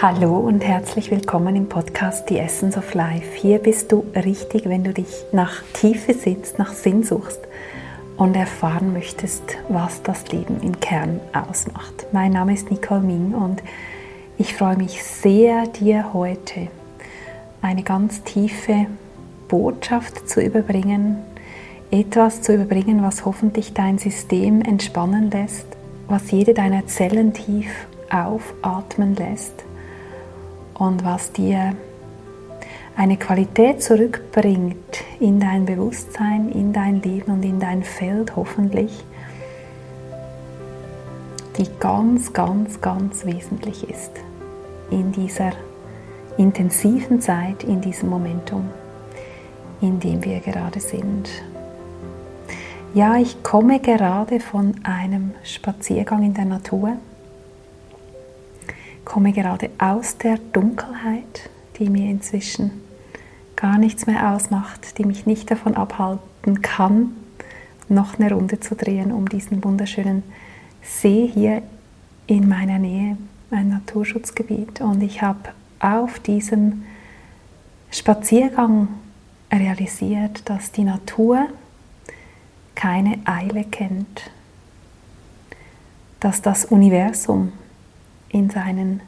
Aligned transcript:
Hallo 0.00 0.38
und 0.38 0.64
herzlich 0.64 1.10
willkommen 1.10 1.56
im 1.56 1.68
Podcast 1.68 2.28
The 2.28 2.38
Essence 2.38 2.76
of 2.76 2.94
Life. 2.94 3.34
Hier 3.34 3.58
bist 3.58 3.90
du 3.90 4.04
richtig, 4.14 4.66
wenn 4.66 4.84
du 4.84 4.94
dich 4.94 5.08
nach 5.32 5.60
Tiefe 5.72 6.14
sitzt, 6.14 6.56
nach 6.56 6.72
Sinn 6.72 7.02
suchst 7.02 7.40
und 8.16 8.36
erfahren 8.36 8.92
möchtest, 8.92 9.42
was 9.68 10.00
das 10.04 10.30
Leben 10.30 10.60
im 10.62 10.78
Kern 10.78 11.18
ausmacht. 11.32 12.06
Mein 12.12 12.30
Name 12.30 12.54
ist 12.54 12.70
Nicole 12.70 13.00
Ming 13.00 13.34
und 13.34 13.60
ich 14.38 14.54
freue 14.54 14.76
mich 14.76 15.02
sehr, 15.02 15.66
dir 15.66 16.12
heute 16.12 16.68
eine 17.60 17.82
ganz 17.82 18.22
tiefe 18.22 18.86
Botschaft 19.48 20.28
zu 20.28 20.40
überbringen, 20.40 21.16
etwas 21.90 22.40
zu 22.40 22.54
überbringen, 22.54 23.02
was 23.02 23.24
hoffentlich 23.24 23.74
dein 23.74 23.98
System 23.98 24.62
entspannen 24.62 25.28
lässt, 25.32 25.66
was 26.06 26.30
jede 26.30 26.54
deiner 26.54 26.86
Zellen 26.86 27.32
tief 27.32 27.88
aufatmen 28.12 29.16
lässt 29.16 29.64
und 30.78 31.04
was 31.04 31.32
dir 31.32 31.74
eine 32.96 33.16
Qualität 33.16 33.82
zurückbringt 33.82 35.04
in 35.20 35.38
dein 35.38 35.66
Bewusstsein, 35.66 36.50
in 36.50 36.72
dein 36.72 37.00
Leben 37.02 37.32
und 37.32 37.44
in 37.44 37.60
dein 37.60 37.82
Feld 37.82 38.34
hoffentlich, 38.34 39.04
die 41.56 41.66
ganz, 41.78 42.32
ganz, 42.32 42.80
ganz 42.80 43.24
wesentlich 43.24 43.88
ist 43.88 44.12
in 44.90 45.12
dieser 45.12 45.52
intensiven 46.36 47.20
Zeit, 47.20 47.64
in 47.64 47.80
diesem 47.80 48.08
Momentum, 48.08 48.68
in 49.80 50.00
dem 50.00 50.24
wir 50.24 50.40
gerade 50.40 50.80
sind. 50.80 51.28
Ja, 52.94 53.16
ich 53.16 53.42
komme 53.42 53.80
gerade 53.80 54.40
von 54.40 54.74
einem 54.82 55.32
Spaziergang 55.42 56.22
in 56.22 56.34
der 56.34 56.46
Natur 56.46 56.96
komme 59.08 59.32
gerade 59.32 59.70
aus 59.78 60.18
der 60.18 60.36
Dunkelheit, 60.52 61.48
die 61.78 61.88
mir 61.88 62.10
inzwischen 62.10 62.70
gar 63.56 63.78
nichts 63.78 64.06
mehr 64.06 64.34
ausmacht, 64.34 64.98
die 64.98 65.04
mich 65.04 65.24
nicht 65.24 65.50
davon 65.50 65.74
abhalten 65.74 66.60
kann, 66.60 67.16
noch 67.88 68.18
eine 68.18 68.30
Runde 68.30 68.60
zu 68.60 68.76
drehen 68.76 69.10
um 69.10 69.26
diesen 69.26 69.64
wunderschönen 69.64 70.22
See 70.82 71.26
hier 71.26 71.62
in 72.26 72.48
meiner 72.48 72.78
Nähe, 72.78 73.16
ein 73.50 73.70
Naturschutzgebiet. 73.70 74.82
Und 74.82 75.02
ich 75.02 75.22
habe 75.22 75.40
auf 75.80 76.18
diesem 76.18 76.84
Spaziergang 77.90 78.88
realisiert, 79.50 80.42
dass 80.44 80.70
die 80.70 80.84
Natur 80.84 81.46
keine 82.74 83.18
Eile 83.24 83.64
kennt, 83.64 84.30
dass 86.20 86.42
das 86.42 86.66
Universum 86.66 87.52
in 88.30 88.50
seinen 88.50 89.00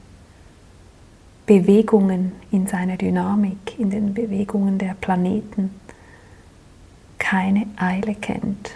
Bewegungen, 1.47 2.33
in 2.53 2.67
seiner 2.67 2.97
Dynamik, 2.97 3.79
in 3.79 3.91
den 3.91 4.15
Bewegungen 4.15 4.79
der 4.79 4.95
Planeten 4.95 5.71
keine 7.19 7.67
Eile 7.77 8.15
kennt. 8.15 8.71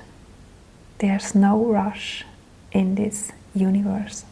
There's 0.98 1.34
no 1.34 1.54
rush 1.54 2.24
in 2.70 2.96
this 2.96 3.28
universe. 3.54 4.24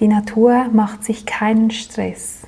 Die 0.00 0.08
Natur 0.08 0.68
macht 0.72 1.04
sich 1.04 1.24
keinen 1.24 1.70
Stress, 1.70 2.42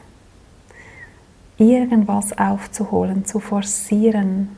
irgendwas 1.57 2.37
aufzuholen, 2.37 3.25
zu 3.25 3.41
forcieren, 3.41 4.51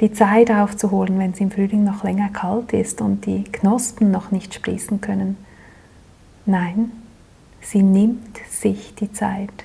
die 0.00 0.12
Zeit 0.12 0.50
aufzuholen, 0.50 1.18
wenn 1.18 1.32
es 1.32 1.40
im 1.40 1.50
Frühling 1.50 1.82
noch 1.82 2.04
länger 2.04 2.28
kalt 2.28 2.72
ist 2.72 3.00
und 3.00 3.26
die 3.26 3.44
Knospen 3.44 4.10
noch 4.10 4.30
nicht 4.30 4.54
sprießen 4.54 5.00
können 5.00 5.36
Nein, 6.46 6.92
sie 7.60 7.82
nimmt 7.82 8.38
sich 8.48 8.94
die 8.94 9.12
Zeit. 9.12 9.64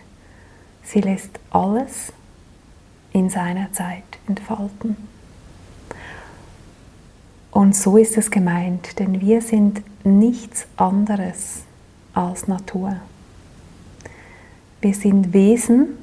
Sie 0.83 1.01
lässt 1.01 1.39
alles 1.49 2.13
in 3.11 3.29
seiner 3.29 3.71
Zeit 3.71 4.03
entfalten. 4.27 4.97
Und 7.51 7.73
so 7.75 7.97
ist 7.97 8.17
es 8.17 8.29
gemeint, 8.29 8.99
denn 8.99 9.21
wir 9.21 9.41
sind 9.41 9.81
nichts 10.03 10.67
anderes 10.75 11.63
als 12.13 12.47
Natur. 12.49 12.97
Wir 14.81 14.93
sind 14.93 15.33
Wesen, 15.33 15.97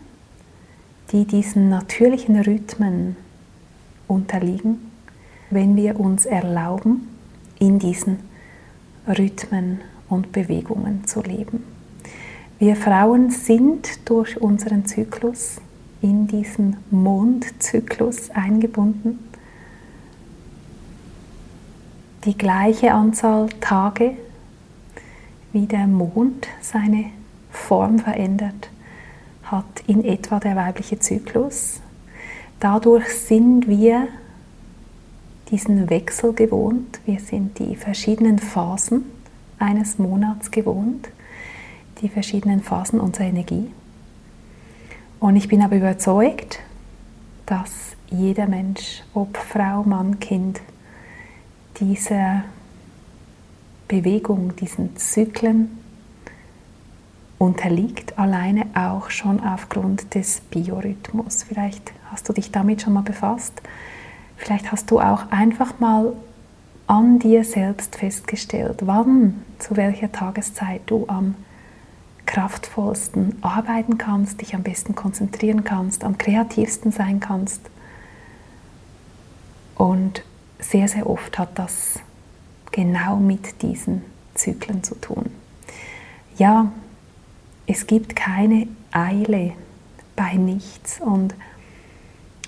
die 1.12 1.26
diesen 1.26 1.68
natürlichen 1.68 2.40
Rhythmen 2.40 3.16
unterliegen, 4.08 4.90
wenn 5.50 5.76
wir 5.76 6.00
uns 6.00 6.24
erlauben, 6.24 7.08
in 7.58 7.78
diesen 7.78 8.20
Rhythmen 9.06 9.82
und 10.12 10.30
Bewegungen 10.30 11.06
zu 11.06 11.22
leben. 11.22 11.64
Wir 12.58 12.76
Frauen 12.76 13.30
sind 13.30 14.08
durch 14.08 14.40
unseren 14.40 14.84
Zyklus 14.84 15.56
in 16.02 16.28
diesen 16.28 16.76
Mondzyklus 16.90 18.30
eingebunden. 18.30 19.18
Die 22.24 22.36
gleiche 22.36 22.92
Anzahl 22.92 23.48
Tage, 23.60 24.16
wie 25.52 25.66
der 25.66 25.86
Mond 25.86 26.46
seine 26.60 27.06
Form 27.50 27.98
verändert, 27.98 28.70
hat 29.44 29.82
in 29.86 30.04
etwa 30.04 30.38
der 30.38 30.54
weibliche 30.56 30.98
Zyklus. 30.98 31.80
Dadurch 32.60 33.08
sind 33.08 33.66
wir 33.66 34.08
diesen 35.50 35.90
Wechsel 35.90 36.32
gewohnt. 36.32 37.00
Wir 37.06 37.18
sind 37.18 37.58
die 37.58 37.76
verschiedenen 37.76 38.38
Phasen 38.38 39.04
eines 39.62 39.98
Monats 39.98 40.50
gewohnt, 40.50 41.08
die 42.00 42.08
verschiedenen 42.08 42.62
Phasen 42.62 43.00
unserer 43.00 43.26
Energie. 43.26 43.70
Und 45.20 45.36
ich 45.36 45.48
bin 45.48 45.62
aber 45.62 45.76
überzeugt, 45.76 46.58
dass 47.46 47.96
jeder 48.10 48.48
Mensch, 48.48 49.02
ob 49.14 49.36
Frau, 49.36 49.84
Mann, 49.84 50.20
Kind, 50.20 50.60
diese 51.78 52.42
Bewegung, 53.88 54.56
diesen 54.56 54.96
Zyklen 54.96 55.78
unterliegt, 57.38 58.18
alleine 58.18 58.66
auch 58.74 59.10
schon 59.10 59.40
aufgrund 59.40 60.14
des 60.14 60.40
Biorhythmus. 60.40 61.42
Vielleicht 61.42 61.92
hast 62.10 62.28
du 62.28 62.32
dich 62.32 62.52
damit 62.52 62.82
schon 62.82 62.92
mal 62.92 63.02
befasst. 63.02 63.62
Vielleicht 64.36 64.70
hast 64.72 64.90
du 64.90 65.00
auch 65.00 65.30
einfach 65.30 65.78
mal 65.80 66.12
an 66.92 67.18
dir 67.18 67.42
selbst 67.42 67.96
festgestellt, 67.96 68.80
wann, 68.82 69.42
zu 69.58 69.78
welcher 69.78 70.12
Tageszeit 70.12 70.82
du 70.84 71.06
am 71.08 71.36
kraftvollsten 72.26 73.38
arbeiten 73.40 73.96
kannst, 73.96 74.42
dich 74.42 74.54
am 74.54 74.62
besten 74.62 74.94
konzentrieren 74.94 75.64
kannst, 75.64 76.04
am 76.04 76.18
kreativsten 76.18 76.92
sein 76.92 77.18
kannst. 77.18 77.62
Und 79.74 80.22
sehr, 80.58 80.86
sehr 80.86 81.08
oft 81.08 81.38
hat 81.38 81.58
das 81.58 81.98
genau 82.72 83.16
mit 83.16 83.62
diesen 83.62 84.02
Zyklen 84.34 84.84
zu 84.84 84.94
tun. 84.96 85.30
Ja, 86.36 86.70
es 87.66 87.86
gibt 87.86 88.14
keine 88.14 88.68
Eile 88.90 89.52
bei 90.14 90.34
nichts. 90.34 91.00
Und 91.00 91.34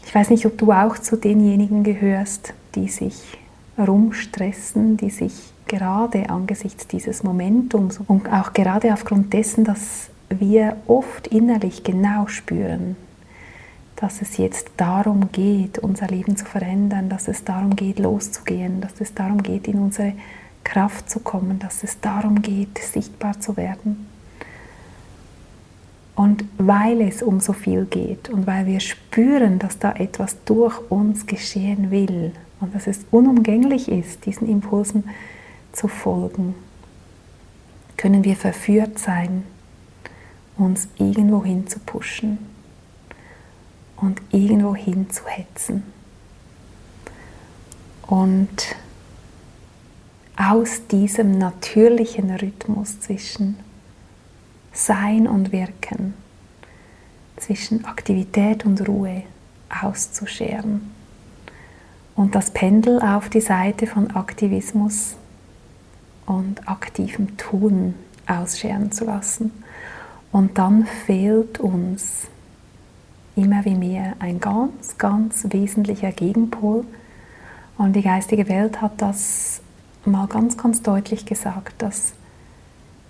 ich 0.05 0.15
weiß 0.15 0.29
nicht, 0.29 0.45
ob 0.45 0.59
du 0.59 0.71
auch 0.71 0.99
zu 0.99 1.17
denjenigen 1.17 1.83
gehörst, 1.83 2.53
die 2.75 2.89
sich 2.89 3.39
rumstressen, 3.79 4.97
die 4.97 5.11
sich 5.11 5.53
gerade 5.67 6.31
angesichts 6.31 6.87
dieses 6.87 7.23
Momentums 7.23 7.99
und 8.07 8.31
auch 8.33 8.53
gerade 8.53 8.93
aufgrund 8.93 9.33
dessen, 9.33 9.65
dass 9.65 10.11
wir 10.29 10.77
oft 10.87 11.27
innerlich 11.29 11.85
genau 11.85 12.27
spüren, 12.27 12.97
dass 13.97 14.23
es 14.23 14.37
jetzt 14.37 14.71
darum 14.77 15.31
geht, 15.33 15.79
unser 15.79 16.09
Leben 16.09 16.37
zu 16.37 16.45
verändern, 16.45 17.09
dass 17.09 17.29
es 17.29 17.45
darum 17.45 17.77
geht, 17.77 17.99
loszugehen, 17.99 18.81
dass 18.81 19.01
es 19.01 19.15
darum 19.15 19.43
geht, 19.43 19.69
in 19.69 19.79
unsere 19.79 20.13
Kraft 20.65 21.09
zu 21.11 21.21
kommen, 21.21 21.59
dass 21.59 21.85
es 21.85 22.01
darum 22.01 22.43
geht, 22.43 22.79
sichtbar 22.79 23.41
zu 23.41 23.57
werden. 23.57 24.07
Und 26.17 26.45
weil 26.59 27.01
es 27.01 27.23
um 27.23 27.41
so 27.41 27.53
viel 27.53 27.87
geht 27.87 28.31
und 28.31 28.47
weil 28.47 28.67
wir 28.67 28.81
spüren, 28.81 29.59
dass 29.59 29.79
da 29.79 29.93
etwas 29.93 30.37
durch 30.45 30.79
uns 30.91 31.27
geschehen 31.27 31.91
will, 31.91 32.33
und 32.65 32.75
dass 32.75 32.87
es 32.87 33.01
unumgänglich 33.11 33.91
ist, 33.91 34.25
diesen 34.25 34.49
Impulsen 34.49 35.05
zu 35.73 35.87
folgen, 35.87 36.55
können 37.99 38.25
wir 38.25 38.37
verführt 38.37 38.99
sein, 38.99 39.45
uns 40.57 40.89
irgendwo 40.97 41.45
hin 41.45 41.67
zu 41.67 41.79
pushen 41.79 42.39
und 43.97 44.23
irgendwo 44.31 44.75
hin 44.75 45.11
zu 45.11 45.27
hetzen. 45.27 45.83
Und 48.07 48.77
aus 50.37 50.87
diesem 50.91 51.37
natürlichen 51.37 52.31
Rhythmus 52.31 52.99
zwischen 53.01 53.59
Sein 54.73 55.29
und 55.29 55.53
Wirken, 55.53 56.15
zwischen 57.37 57.85
Aktivität 57.85 58.65
und 58.65 58.89
Ruhe 58.89 59.25
auszuscheren 59.83 60.95
und 62.17 62.35
das 62.35 62.51
Pendel 62.51 63.01
auf 63.01 63.29
die 63.29 63.41
Seite 63.41 63.87
von 63.87 64.11
Aktivismus 64.13 65.17
und 66.27 66.69
aktivem 66.69 67.37
Tun 67.37 67.95
ausscheren 68.27 68.93
zu 68.93 69.05
lassen. 69.05 69.51
Und 70.33 70.59
dann 70.59 70.87
fehlt 71.07 71.61
uns 71.61 72.27
immer 73.37 73.65
wie 73.65 73.75
mehr 73.75 74.15
ein 74.19 74.41
ganz, 74.41 74.97
ganz 74.99 75.47
wesentlicher 75.51 76.13
Gegenpol. 76.13 76.85
Und 77.77 77.95
die 77.95 78.03
geistige 78.03 78.49
Welt 78.49 78.81
hat 78.81 79.03
das 79.03 79.61
mal 80.05 80.27
ganz, 80.27 80.57
ganz 80.57 80.83
deutlich 80.83 81.27
gesagt, 81.27 81.83
dass 81.83 82.15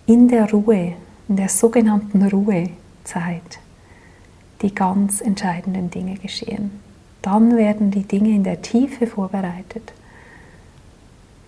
in 0.07 0.29
der 0.29 0.51
Ruhe, 0.51 0.95
in 1.29 1.37
der 1.37 1.49
sogenannten 1.49 2.23
Ruhezeit, 2.27 3.59
die 4.63 4.75
ganz 4.75 5.21
entscheidenden 5.21 5.91
Dinge 5.91 6.15
geschehen. 6.15 6.84
Dann 7.25 7.57
werden 7.57 7.91
die 7.91 8.03
Dinge 8.03 8.29
in 8.29 8.45
der 8.45 8.61
Tiefe 8.61 9.07
vorbereitet. 9.07 9.95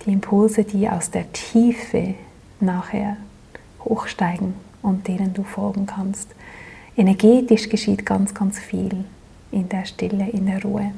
Die 0.06 0.12
Impulse, 0.12 0.64
die 0.64 0.88
aus 0.88 1.10
der 1.10 1.30
Tiefe 1.34 2.14
nachher 2.60 3.18
hochsteigen 3.84 4.54
und 4.80 5.06
denen 5.06 5.34
du 5.34 5.42
folgen 5.42 5.84
kannst. 5.84 6.30
Energetisch 6.96 7.68
geschieht 7.68 8.06
ganz, 8.06 8.32
ganz 8.32 8.58
viel 8.58 9.04
in 9.50 9.68
der 9.68 9.84
Stille, 9.84 10.30
in 10.30 10.46
der 10.46 10.62
Ruhe. 10.62 10.92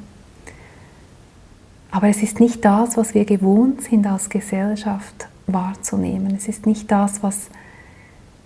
Aber 1.90 2.06
es 2.06 2.22
ist 2.22 2.38
nicht 2.38 2.64
das, 2.64 2.96
was 2.96 3.14
wir 3.14 3.24
gewohnt 3.24 3.82
sind 3.82 4.06
als 4.06 4.30
Gesellschaft 4.30 5.26
wahrzunehmen. 5.48 6.36
Es 6.36 6.46
ist 6.46 6.66
nicht 6.66 6.88
das, 6.92 7.20
was 7.24 7.48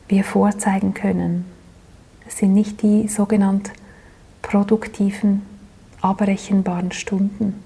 wir 0.09 0.25
vorzeigen 0.25 0.95
können. 0.95 1.45
Es 2.27 2.39
sind 2.39 2.55
nicht 2.55 2.81
die 2.81 3.07
sogenannten 3.09 3.73
produktiven, 4.41 5.52
abrechenbaren 6.03 6.93
Stunden, 6.93 7.63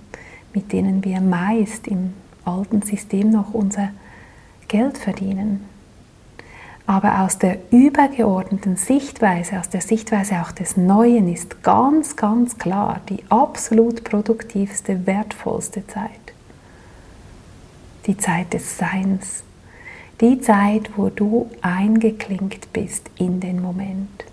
mit 0.54 0.72
denen 0.72 1.04
wir 1.04 1.20
meist 1.20 1.88
im 1.88 2.12
alten 2.44 2.82
System 2.82 3.30
noch 3.30 3.52
unser 3.52 3.90
Geld 4.68 4.98
verdienen. 4.98 5.64
Aber 6.86 7.22
aus 7.22 7.38
der 7.38 7.58
übergeordneten 7.72 8.76
Sichtweise, 8.76 9.58
aus 9.58 9.68
der 9.68 9.80
Sichtweise 9.80 10.40
auch 10.40 10.52
des 10.52 10.76
Neuen 10.76 11.32
ist 11.32 11.64
ganz, 11.64 12.14
ganz 12.14 12.58
klar 12.58 13.00
die 13.08 13.24
absolut 13.28 14.04
produktivste, 14.04 15.04
wertvollste 15.04 15.84
Zeit. 15.88 16.10
Die 18.06 18.16
Zeit 18.16 18.52
des 18.52 18.78
Seins. 18.78 19.42
Die 20.20 20.40
Zeit, 20.40 20.90
wo 20.96 21.08
du 21.08 21.50
eingeklinkt 21.60 22.72
bist 22.72 23.10
in 23.16 23.40
den 23.40 23.60
Moment. 23.60 24.24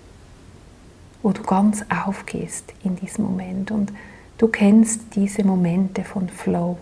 Wo 1.23 1.31
du 1.31 1.41
ganz 1.41 1.83
aufgehst 1.89 2.71
in 2.83 2.95
diesem 2.97 3.25
Moment. 3.25 3.71
Und 3.71 3.91
du 4.37 4.47
kennst 4.47 5.15
diese 5.15 5.43
Momente 5.43 6.03
von 6.03 6.29
Flow, 6.29 6.77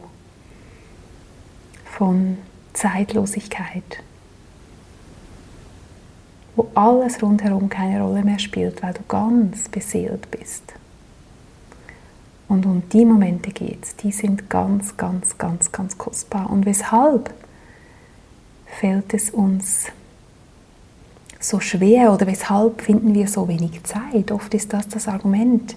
von 1.85 2.37
Zeitlosigkeit, 2.73 4.03
wo 6.55 6.69
alles 6.75 7.21
rundherum 7.21 7.69
keine 7.69 8.01
Rolle 8.01 8.23
mehr 8.23 8.39
spielt, 8.39 8.83
weil 8.83 8.93
du 8.93 9.03
ganz 9.07 9.69
beseelt 9.69 10.29
bist. 10.31 10.73
Und 12.51 12.65
um 12.65 12.83
die 12.89 13.05
Momente 13.05 13.51
geht 13.51 13.81
es, 13.81 13.95
die 13.95 14.11
sind 14.11 14.49
ganz, 14.49 14.97
ganz, 14.97 15.37
ganz, 15.37 15.71
ganz 15.71 15.97
kostbar. 15.97 16.49
Und 16.49 16.65
weshalb 16.65 17.33
fällt 18.65 19.13
es 19.13 19.29
uns 19.29 19.85
so 21.41 21.59
schwer 21.59 22.13
oder 22.13 22.27
weshalb 22.27 22.81
finden 22.81 23.13
wir 23.13 23.27
so 23.27 23.47
wenig 23.47 23.83
Zeit? 23.83 24.31
Oft 24.31 24.53
ist 24.53 24.71
das 24.73 24.87
das 24.87 25.07
Argument, 25.07 25.75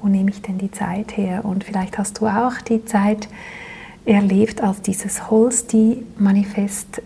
wo 0.00 0.08
nehme 0.08 0.30
ich 0.30 0.40
denn 0.40 0.56
die 0.56 0.70
Zeit 0.70 1.16
her? 1.16 1.44
Und 1.44 1.64
vielleicht 1.64 1.98
hast 1.98 2.18
du 2.20 2.26
auch 2.26 2.58
die 2.66 2.84
Zeit 2.84 3.28
erlebt, 4.06 4.62
als 4.62 4.80
dieses 4.80 5.30
Holsti-Manifest 5.30 7.02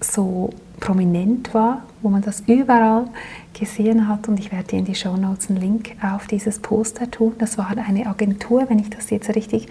so 0.00 0.50
prominent 0.80 1.54
war, 1.54 1.82
wo 2.02 2.08
man 2.08 2.22
das 2.22 2.42
überall 2.46 3.06
gesehen 3.58 4.08
hat. 4.08 4.28
Und 4.28 4.40
ich 4.40 4.50
werde 4.50 4.68
dir 4.68 4.78
in 4.78 4.84
die 4.84 4.94
Show 4.94 5.16
Notes 5.16 5.48
einen 5.48 5.60
Link 5.60 5.92
auf 6.02 6.26
dieses 6.26 6.58
Poster 6.58 7.10
tun. 7.10 7.34
Das 7.38 7.58
war 7.58 7.70
eine 7.70 8.06
Agentur, 8.06 8.68
wenn 8.68 8.78
ich 8.78 8.90
das 8.90 9.10
jetzt 9.10 9.34
richtig 9.34 9.68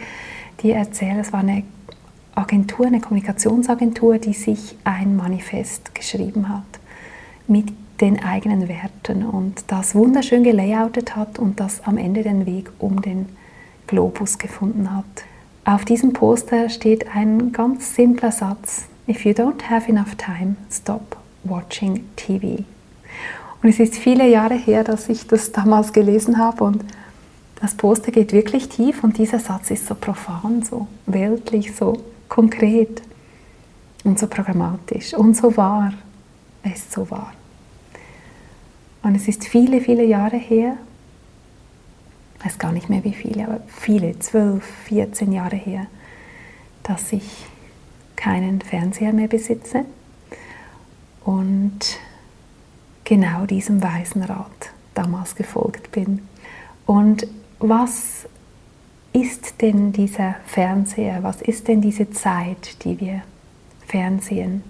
dir 0.62 0.76
erzähle. 0.76 1.20
Es 1.20 1.34
war 1.34 1.42
eine 1.42 1.64
Agentur, 2.36 2.88
eine 2.88 3.02
Kommunikationsagentur, 3.02 4.18
die 4.18 4.34
sich 4.34 4.76
ein 4.84 5.16
Manifest 5.16 5.94
geschrieben 5.96 6.50
hat 6.50 6.75
mit 7.48 7.68
den 8.02 8.22
eigenen 8.24 8.68
Werten 8.68 9.26
und 9.26 9.64
das 9.68 9.96
wunderschön 9.96 10.44
gelayoutet 10.44 11.16
hat 11.16 11.40
und 11.40 11.60
das 11.60 11.84
am 11.86 11.98
Ende 11.98 12.24
den 12.24 12.46
Weg 12.46 12.70
um 12.80 13.02
den 13.02 13.28
Globus 13.88 14.38
gefunden 14.38 14.96
hat. 14.96 15.06
Auf 15.64 15.86
diesem 15.86 16.14
Poster 16.14 16.70
steht 16.70 17.16
ein 17.16 17.52
ganz 17.52 17.96
simpler 17.96 18.32
Satz, 18.32 18.86
If 19.08 19.24
you 19.24 19.32
don't 19.32 19.70
have 19.70 19.90
enough 19.90 20.16
time, 20.16 20.56
stop 20.72 21.18
watching 21.44 22.04
TV. 22.16 22.64
Und 23.62 23.70
es 23.70 23.80
ist 23.80 23.96
viele 23.96 24.28
Jahre 24.28 24.56
her, 24.56 24.84
dass 24.84 25.10
ich 25.10 25.28
das 25.28 25.52
damals 25.52 25.94
gelesen 25.94 26.38
habe 26.38 26.64
und 26.64 26.84
das 27.62 27.76
Poster 27.76 28.12
geht 28.12 28.34
wirklich 28.34 28.70
tief 28.70 29.04
und 29.04 29.18
dieser 29.18 29.40
Satz 29.40 29.72
ist 29.72 29.88
so 29.88 29.96
profan, 29.96 30.62
so 30.64 30.88
weltlich, 31.06 31.76
so 31.76 31.98
konkret 32.28 33.02
und 34.04 34.20
so 34.20 34.28
programmatisch 34.28 35.14
und 35.14 35.36
so 35.36 35.56
wahr. 35.56 35.94
Es 36.66 36.92
so 36.92 37.10
wahr. 37.12 37.34
Und 39.04 39.16
es 39.16 39.28
ist 39.28 39.48
viele, 39.48 39.82
viele 39.82 40.04
Jahre 40.04 40.38
her, 40.38 40.78
ich 42.40 42.46
weiß 42.46 42.58
gar 42.58 42.72
nicht 42.72 42.90
mehr 42.90 43.04
wie 43.04 43.14
viele, 43.14 43.46
aber 43.48 43.60
viele, 43.68 44.18
zwölf, 44.20 44.64
14 44.86 45.32
Jahre 45.32 45.56
her, 45.56 45.88
dass 46.84 47.14
ich 47.14 47.46
keinen 48.16 48.62
Fernseher 48.62 49.14
mehr 49.14 49.28
besitze 49.28 49.86
und 51.24 51.80
genau 53.04 53.46
diesem 53.46 53.82
weisen 53.84 54.24
Rat 54.24 54.72
damals 54.96 55.36
gefolgt 55.36 55.92
bin. 55.92 56.28
Und 56.86 57.28
was 57.60 58.28
ist 59.14 59.62
denn 59.62 59.92
dieser 59.92 60.36
Fernseher? 60.46 61.24
Was 61.24 61.42
ist 61.42 61.68
denn 61.68 61.82
diese 61.82 62.10
Zeit, 62.12 62.84
die 62.84 63.00
wir 63.00 63.22
fernsehen? 63.88 64.64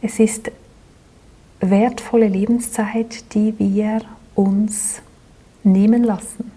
Es 0.00 0.18
ist 0.18 0.50
wertvolle 1.60 2.28
Lebenszeit, 2.28 3.34
die 3.34 3.58
wir 3.58 4.00
uns 4.34 5.02
nehmen 5.64 6.04
lassen. 6.04 6.50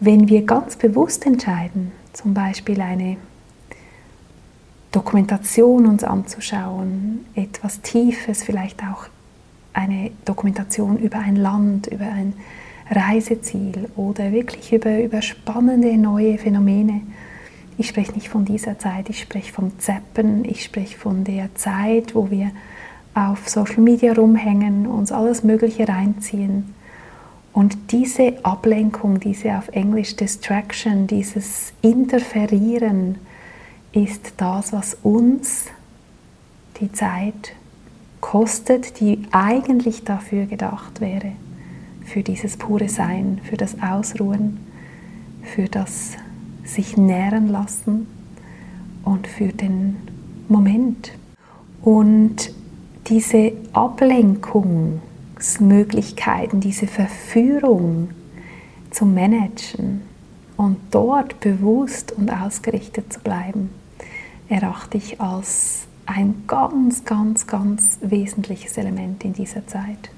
Wenn 0.00 0.28
wir 0.28 0.44
ganz 0.44 0.76
bewusst 0.76 1.24
entscheiden, 1.24 1.92
zum 2.12 2.34
Beispiel 2.34 2.80
eine 2.80 3.16
Dokumentation 4.92 5.86
uns 5.86 6.04
anzuschauen, 6.04 7.26
etwas 7.34 7.80
Tiefes, 7.80 8.42
vielleicht 8.42 8.82
auch 8.82 9.06
eine 9.72 10.10
Dokumentation 10.24 10.98
über 10.98 11.18
ein 11.18 11.36
Land, 11.36 11.86
über 11.88 12.06
ein 12.06 12.34
Reiseziel 12.90 13.90
oder 13.96 14.32
wirklich 14.32 14.72
über, 14.72 15.02
über 15.02 15.22
spannende 15.22 15.96
neue 15.96 16.38
Phänomene. 16.38 17.02
Ich 17.78 17.88
spreche 17.88 18.12
nicht 18.12 18.28
von 18.28 18.44
dieser 18.44 18.78
Zeit, 18.78 19.10
ich 19.10 19.20
spreche 19.20 19.52
vom 19.52 19.78
Zeppen, 19.78 20.44
ich 20.44 20.64
spreche 20.64 20.96
von 20.96 21.24
der 21.24 21.54
Zeit, 21.54 22.14
wo 22.14 22.30
wir 22.30 22.50
auf 23.16 23.48
Social 23.48 23.80
Media 23.80 24.12
rumhängen, 24.12 24.86
uns 24.86 25.10
alles 25.10 25.42
Mögliche 25.42 25.88
reinziehen. 25.88 26.74
Und 27.54 27.90
diese 27.90 28.44
Ablenkung, 28.44 29.18
diese 29.18 29.56
auf 29.56 29.68
Englisch 29.68 30.14
Distraction, 30.16 31.06
dieses 31.06 31.72
Interferieren, 31.80 33.16
ist 33.92 34.34
das, 34.36 34.74
was 34.74 34.98
uns 35.02 35.64
die 36.78 36.92
Zeit 36.92 37.54
kostet, 38.20 39.00
die 39.00 39.22
eigentlich 39.32 40.04
dafür 40.04 40.44
gedacht 40.44 41.00
wäre, 41.00 41.32
für 42.04 42.22
dieses 42.22 42.58
pure 42.58 42.90
Sein, 42.90 43.40
für 43.44 43.56
das 43.56 43.80
Ausruhen, 43.80 44.58
für 45.42 45.68
das 45.68 46.12
sich 46.64 46.98
nähren 46.98 47.48
lassen 47.48 48.06
und 49.04 49.26
für 49.26 49.48
den 49.48 49.96
Moment. 50.48 51.12
Und 51.80 52.52
diese 53.08 53.52
Ablenkungsmöglichkeiten, 53.72 56.60
diese 56.60 56.86
Verführung 56.86 58.10
zum 58.90 59.14
Managen 59.14 60.02
und 60.56 60.76
dort 60.90 61.40
bewusst 61.40 62.12
und 62.12 62.30
ausgerichtet 62.30 63.12
zu 63.12 63.20
bleiben, 63.20 63.70
erachte 64.48 64.96
ich 64.96 65.20
als 65.20 65.86
ein 66.06 66.44
ganz, 66.46 67.04
ganz, 67.04 67.46
ganz 67.46 67.98
wesentliches 68.00 68.78
Element 68.78 69.22
in 69.24 69.34
dieser 69.34 69.66
Zeit. 69.66 70.10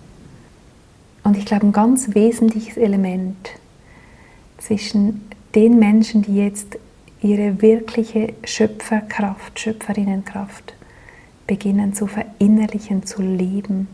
Und 1.25 1.37
ich 1.37 1.45
glaube, 1.45 1.67
ein 1.67 1.73
ganz 1.73 2.15
wesentliches 2.15 2.77
Element 2.77 3.51
zwischen 4.59 5.23
den 5.55 5.79
Menschen, 5.79 6.23
die 6.23 6.37
jetzt 6.37 6.79
ihre 7.21 7.61
wirkliche 7.61 8.35
Schöpferkraft, 8.45 9.59
Schöpferinnenkraft 9.59 10.75
beginnen 11.49 11.95
zu 11.95 12.07
verinnerlichen, 12.07 13.05
zu 13.05 13.21
leben 13.23 13.89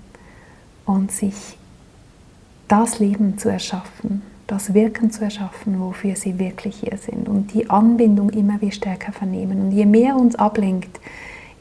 und 0.85 1.11
sich 1.11 1.57
das 2.69 2.99
Leben 2.99 3.39
zu 3.39 3.49
erschaffen, 3.49 4.21
das 4.47 4.75
Wirken 4.75 5.11
zu 5.11 5.25
erschaffen, 5.25 5.81
wofür 5.81 6.17
sie 6.17 6.39
wirklich 6.39 6.77
hier 6.77 6.99
sind 6.99 7.29
und 7.29 7.55
die 7.55 7.71
Anbindung 7.71 8.29
immer 8.31 8.61
wie 8.61 8.73
stärker 8.73 9.13
vernehmen. 9.13 9.63
Und 9.63 9.71
je 9.73 9.87
mehr 9.87 10.17
uns 10.17 10.35
ablenkt, 10.35 11.01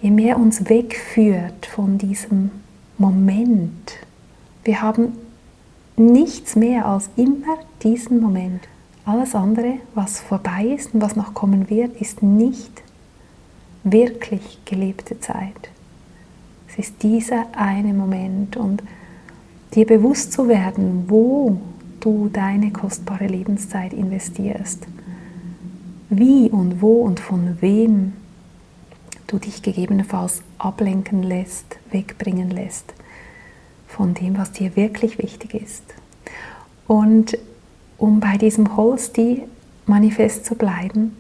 je 0.02 0.12
mehr 0.12 0.38
uns 0.38 0.68
wegführt 0.70 1.66
von 1.66 1.98
diesem 1.98 2.52
Moment. 2.98 3.94
Wir 4.66 4.82
haben 4.82 5.14
nichts 5.96 6.56
mehr 6.56 6.86
als 6.86 7.10
immer 7.16 7.58
diesen 7.84 8.20
Moment. 8.20 8.68
Alles 9.06 9.36
andere, 9.36 9.76
was 9.94 10.20
vorbei 10.20 10.66
ist 10.76 10.94
und 10.94 11.02
was 11.02 11.16
noch 11.16 11.34
kommen 11.34 11.70
wird, 11.70 12.02
ist 12.02 12.24
nicht 12.24 12.82
wirklich 13.84 14.60
gelebte 14.66 15.20
Zeit. 15.20 15.73
Es 16.74 16.88
ist 16.88 17.03
dieser 17.03 17.46
eine 17.56 17.94
Moment 17.94 18.58
und 18.58 18.82
dir 19.75 19.86
bewusst 19.86 20.34
zu 20.34 20.48
werden, 20.48 21.06
wo 21.08 21.62
du 22.00 22.30
deine 22.34 22.72
kostbare 22.72 23.27
Lebenszeit 23.27 23.94
investierst, 23.94 24.88
wie 26.10 26.50
und 26.50 26.82
wo 26.82 27.01
und 27.03 27.20
von 27.20 27.62
wem 27.62 28.13
du 29.27 29.38
dich 29.38 29.62
gegebenenfalls 29.62 30.42
ablenken 30.58 31.22
lässt, 31.22 31.77
wegbringen 31.92 32.50
lässt 32.50 32.94
von 33.88 34.15
dem, 34.15 34.36
was 34.36 34.51
dir 34.51 34.75
wirklich 34.75 35.20
wichtig 35.20 35.53
ist. 35.53 35.84
Und 36.88 37.38
um 38.00 38.20
bei 38.20 38.38
diesem 38.38 38.75
Holsti-Manifest 38.75 40.46
zu 40.46 40.56
bleiben, 40.56 41.15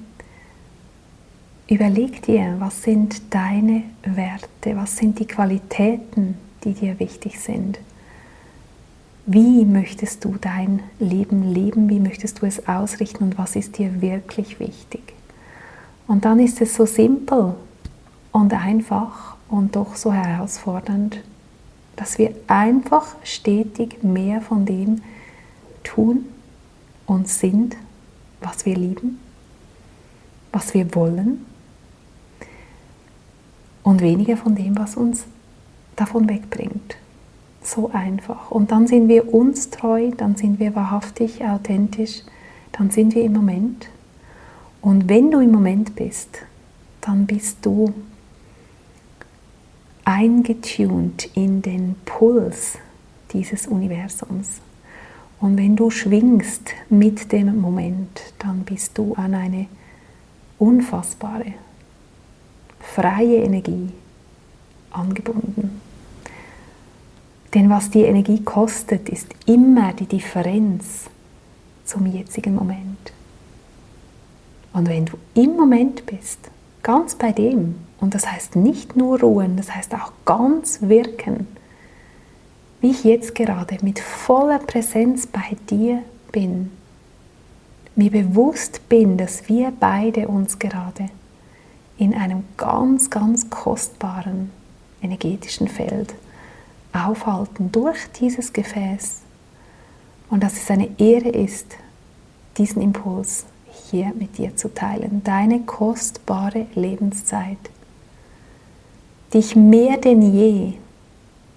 überleg 1.67 2.21
dir, 2.23 2.55
was 2.59 2.83
sind 2.83 3.33
deine 3.33 3.83
Werte, 4.03 4.75
was 4.75 4.97
sind 4.97 5.19
die 5.19 5.25
Qualitäten, 5.25 6.35
die 6.63 6.73
dir 6.73 6.99
wichtig 6.99 7.39
sind. 7.39 7.79
Wie 9.25 9.63
möchtest 9.63 10.25
du 10.25 10.35
dein 10.39 10.81
Leben 10.99 11.53
leben? 11.53 11.89
Wie 11.89 11.99
möchtest 11.99 12.41
du 12.41 12.45
es 12.45 12.67
ausrichten? 12.67 13.23
Und 13.23 13.37
was 13.37 13.55
ist 13.55 13.77
dir 13.77 14.01
wirklich 14.01 14.59
wichtig? 14.59 15.13
Und 16.07 16.25
dann 16.25 16.39
ist 16.39 16.59
es 16.59 16.75
so 16.75 16.85
simpel 16.85 17.55
und 18.33 18.53
einfach 18.53 19.37
und 19.47 19.75
doch 19.77 19.95
so 19.95 20.11
herausfordernd, 20.11 21.23
dass 21.95 22.17
wir 22.17 22.33
einfach 22.47 23.15
stetig 23.23 24.03
mehr 24.03 24.41
von 24.41 24.65
dem 24.65 25.01
tun 25.83 26.25
und 27.05 27.29
sind, 27.29 27.77
was 28.41 28.65
wir 28.65 28.75
lieben, 28.75 29.19
was 30.51 30.73
wir 30.73 30.93
wollen 30.95 31.52
und 33.83 34.01
weniger 34.01 34.37
von 34.37 34.55
dem, 34.55 34.77
was 34.77 34.95
uns 34.95 35.25
davon 35.95 36.29
wegbringt. 36.29 36.97
So 37.61 37.91
einfach. 37.91 38.51
Und 38.51 38.71
dann 38.71 38.87
sind 38.87 39.07
wir 39.07 39.33
uns 39.33 39.69
treu, 39.69 40.11
dann 40.17 40.35
sind 40.35 40.59
wir 40.59 40.75
wahrhaftig, 40.75 41.43
authentisch, 41.43 42.23
dann 42.73 42.89
sind 42.89 43.15
wir 43.15 43.23
im 43.23 43.33
Moment. 43.33 43.87
Und 44.81 45.07
wenn 45.07 45.31
du 45.31 45.39
im 45.39 45.51
Moment 45.51 45.95
bist, 45.95 46.39
dann 47.01 47.25
bist 47.25 47.65
du 47.65 47.93
eingetunt 50.05 51.29
in 51.35 51.61
den 51.61 51.95
Puls 52.05 52.77
dieses 53.31 53.67
Universums. 53.67 54.59
Und 55.39 55.57
wenn 55.57 55.75
du 55.75 55.89
schwingst 55.89 56.71
mit 56.89 57.31
dem 57.31 57.59
Moment, 57.59 58.21
dann 58.39 58.63
bist 58.63 58.97
du 58.97 59.13
an 59.15 59.33
eine 59.33 59.67
unfassbare, 60.59 61.53
freie 62.83 63.43
Energie 63.43 63.89
angebunden. 64.91 65.81
Denn 67.53 67.69
was 67.69 67.89
die 67.89 68.03
Energie 68.03 68.43
kostet, 68.43 69.09
ist 69.09 69.27
immer 69.45 69.93
die 69.93 70.07
Differenz 70.07 71.09
zum 71.85 72.05
jetzigen 72.07 72.55
Moment. 72.55 73.11
Und 74.73 74.89
wenn 74.89 75.05
du 75.05 75.17
im 75.35 75.55
Moment 75.55 76.05
bist, 76.05 76.39
ganz 76.81 77.15
bei 77.15 77.31
dem, 77.31 77.75
und 77.99 78.15
das 78.15 78.29
heißt 78.29 78.55
nicht 78.55 78.95
nur 78.95 79.19
ruhen, 79.19 79.55
das 79.55 79.73
heißt 79.73 79.93
auch 79.93 80.11
ganz 80.25 80.81
wirken, 80.81 81.47
wie 82.81 82.89
ich 82.89 83.03
jetzt 83.03 83.35
gerade 83.35 83.77
mit 83.81 83.99
voller 83.99 84.59
Präsenz 84.59 85.27
bei 85.27 85.55
dir 85.69 86.01
bin, 86.31 86.71
mir 87.95 88.09
bewusst 88.09 88.89
bin, 88.89 89.17
dass 89.17 89.47
wir 89.47 89.71
beide 89.79 90.27
uns 90.27 90.57
gerade 90.57 91.09
in 91.97 92.13
einem 92.13 92.43
ganz, 92.57 93.09
ganz 93.09 93.49
kostbaren 93.49 94.51
energetischen 95.01 95.67
Feld 95.67 96.13
aufhalten 96.93 97.71
durch 97.71 97.97
dieses 98.19 98.53
Gefäß 98.53 99.21
und 100.29 100.41
dass 100.43 100.53
es 100.53 100.69
eine 100.69 100.89
Ehre 100.99 101.29
ist, 101.29 101.75
diesen 102.57 102.81
Impuls 102.81 103.45
hier 103.89 104.13
mit 104.17 104.37
dir 104.37 104.55
zu 104.55 104.73
teilen, 104.73 105.23
deine 105.23 105.61
kostbare 105.61 106.67
Lebenszeit, 106.75 107.57
dich 109.33 109.55
mehr 109.55 109.97
denn 109.97 110.21
je 110.21 110.73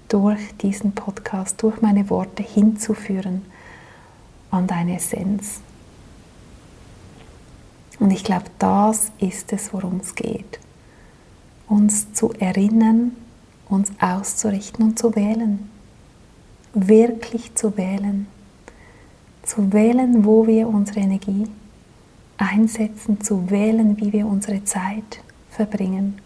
durch 0.08 0.56
diesen 0.58 0.92
Podcast, 0.92 1.62
durch 1.62 1.80
meine 1.82 2.08
Worte 2.10 2.42
hinzuführen 2.42 3.44
an 4.50 4.66
deine 4.66 4.96
Essenz. 4.96 5.60
Und 7.98 8.10
ich 8.10 8.24
glaube, 8.24 8.46
das 8.58 9.10
ist 9.18 9.52
es, 9.52 9.72
worum 9.72 10.00
es 10.00 10.14
geht. 10.14 10.58
Uns 11.68 12.12
zu 12.12 12.32
erinnern, 12.34 13.12
uns 13.68 13.90
auszurichten 14.00 14.84
und 14.84 14.98
zu 14.98 15.14
wählen. 15.16 15.70
Wirklich 16.74 17.54
zu 17.54 17.76
wählen. 17.76 18.26
Zu 19.42 19.72
wählen, 19.72 20.24
wo 20.24 20.46
wir 20.46 20.68
unsere 20.68 21.00
Energie 21.00 21.46
einsetzen, 22.36 23.20
zu 23.20 23.50
wählen, 23.50 23.96
wie 23.98 24.12
wir 24.12 24.26
unsere 24.26 24.62
Zeit 24.64 25.22
verbringen. 25.50 26.20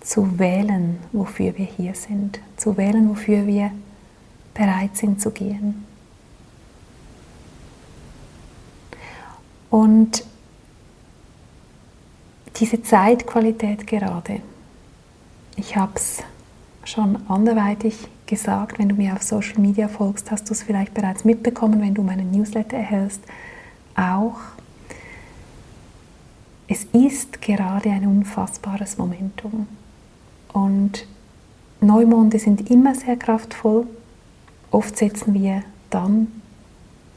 Zu 0.00 0.38
wählen, 0.38 0.98
wofür 1.12 1.56
wir 1.58 1.66
hier 1.66 1.94
sind. 1.94 2.40
Zu 2.56 2.76
wählen, 2.76 3.10
wofür 3.10 3.46
wir 3.46 3.70
bereit 4.54 4.96
sind 4.96 5.20
zu 5.20 5.30
gehen. 5.30 5.84
Und 9.68 10.24
diese 12.60 12.82
Zeitqualität 12.82 13.86
gerade, 13.86 14.40
ich 15.56 15.76
habe 15.76 15.92
es 15.96 16.22
schon 16.84 17.18
anderweitig 17.28 17.96
gesagt, 18.26 18.78
wenn 18.78 18.88
du 18.88 18.94
mir 18.94 19.14
auf 19.14 19.22
Social 19.22 19.58
Media 19.58 19.88
folgst, 19.88 20.30
hast 20.30 20.48
du 20.48 20.52
es 20.52 20.62
vielleicht 20.62 20.94
bereits 20.94 21.24
mitbekommen, 21.24 21.80
wenn 21.80 21.94
du 21.94 22.02
meinen 22.02 22.30
Newsletter 22.30 22.76
erhältst, 22.76 23.22
auch. 23.96 24.36
Es 26.68 26.84
ist 26.92 27.42
gerade 27.42 27.90
ein 27.90 28.06
unfassbares 28.06 28.96
Momentum. 28.96 29.66
Und 30.52 31.06
Neumonde 31.80 32.38
sind 32.38 32.70
immer 32.70 32.94
sehr 32.94 33.16
kraftvoll. 33.16 33.86
Oft 34.70 34.96
setzen 34.96 35.34
wir 35.34 35.64
dann 35.90 36.28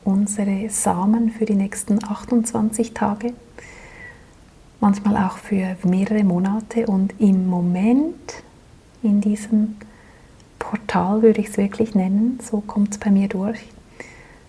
unsere 0.03 0.69
Samen 0.69 1.31
für 1.31 1.45
die 1.45 1.55
nächsten 1.55 2.03
28 2.03 2.93
Tage 2.93 3.33
manchmal 4.83 5.15
auch 5.25 5.37
für 5.37 5.77
mehrere 5.83 6.25
Monate. 6.25 6.85
Und 6.87 7.13
im 7.17 7.47
Moment, 7.47 8.43
in 9.01 9.21
diesem 9.21 9.77
Portal 10.59 11.21
würde 11.21 11.39
ich 11.39 11.47
es 11.47 11.57
wirklich 11.57 11.95
nennen, 11.95 12.37
so 12.43 12.59
kommt 12.59 12.91
es 12.91 12.97
bei 12.97 13.09
mir 13.09 13.29
durch, 13.29 13.59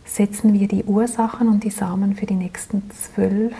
setzen 0.04 0.52
wir 0.52 0.66
die 0.66 0.82
Ursachen 0.82 1.46
und 1.48 1.62
die 1.62 1.70
Samen 1.70 2.16
für 2.16 2.26
die 2.26 2.34
nächsten 2.34 2.82
zwölf 2.90 3.54